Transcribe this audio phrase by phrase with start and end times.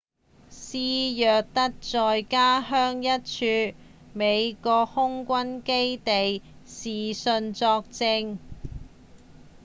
[0.49, 0.79] 施
[1.15, 3.19] 耐德在家鄉的
[3.67, 3.77] 一處
[4.15, 8.39] 美國空軍基地視訊作證